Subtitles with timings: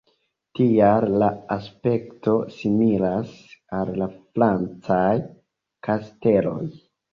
[0.59, 3.37] Tial la aspekto similas
[3.81, 5.17] al la francaj
[5.91, 6.61] kasteloj.